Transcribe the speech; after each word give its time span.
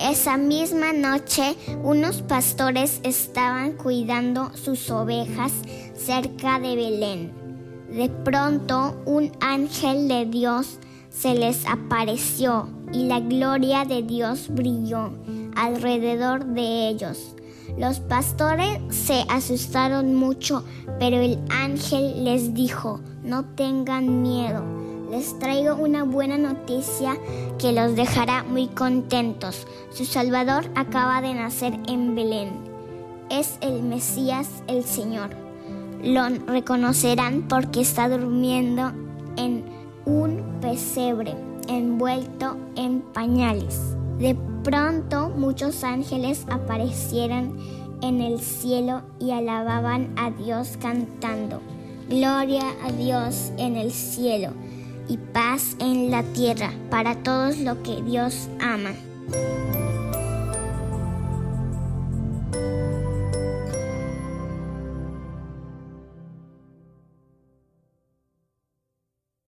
Esa 0.00 0.38
misma 0.38 0.94
noche 0.94 1.56
unos 1.84 2.22
pastores 2.22 3.00
estaban 3.02 3.72
cuidando 3.72 4.50
sus 4.56 4.90
ovejas 4.90 5.52
cerca 5.94 6.58
de 6.58 6.74
Belén. 6.74 7.32
De 7.92 8.08
pronto 8.08 8.96
un 9.04 9.30
ángel 9.40 10.08
de 10.08 10.24
Dios 10.24 10.78
se 11.10 11.34
les 11.34 11.66
apareció 11.66 12.70
y 12.94 13.08
la 13.08 13.20
gloria 13.20 13.84
de 13.84 14.02
Dios 14.02 14.48
brilló 14.48 15.12
alrededor 15.54 16.46
de 16.46 16.88
ellos. 16.88 17.36
Los 17.76 18.00
pastores 18.00 18.80
se 18.88 19.26
asustaron 19.28 20.14
mucho, 20.14 20.64
pero 20.98 21.16
el 21.16 21.38
ángel 21.50 22.24
les 22.24 22.54
dijo, 22.54 23.00
no 23.22 23.44
tengan 23.44 24.22
miedo, 24.22 24.64
les 25.10 25.38
traigo 25.38 25.74
una 25.74 26.04
buena 26.04 26.38
noticia 26.38 27.16
que 27.58 27.72
los 27.72 27.96
dejará 27.96 28.44
muy 28.44 28.68
contentos. 28.68 29.66
Su 29.92 30.04
Salvador 30.04 30.70
acaba 30.76 31.20
de 31.20 31.34
nacer 31.34 31.78
en 31.88 32.14
Belén. 32.14 32.50
Es 33.28 33.58
el 33.60 33.82
Mesías, 33.82 34.62
el 34.68 34.84
Señor. 34.84 35.30
Lo 36.02 36.28
reconocerán 36.46 37.46
porque 37.48 37.80
está 37.80 38.08
durmiendo 38.08 38.92
en 39.36 39.64
un 40.06 40.60
pesebre 40.60 41.34
envuelto 41.68 42.56
en 42.76 43.00
pañales. 43.00 43.96
De 44.18 44.36
pronto 44.62 45.30
muchos 45.30 45.82
ángeles 45.84 46.46
aparecieron 46.50 47.58
en 48.00 48.20
el 48.20 48.40
cielo 48.40 49.02
y 49.18 49.32
alababan 49.32 50.12
a 50.16 50.30
Dios 50.30 50.78
cantando, 50.80 51.60
Gloria 52.08 52.64
a 52.84 52.90
Dios 52.90 53.52
en 53.56 53.76
el 53.76 53.92
cielo 53.92 54.52
y 55.10 55.16
paz 55.16 55.76
en 55.80 56.10
la 56.12 56.22
tierra 56.22 56.70
para 56.88 57.16
todos 57.16 57.58
los 57.58 57.78
que 57.78 58.00
Dios 58.02 58.48
ama. 58.60 58.90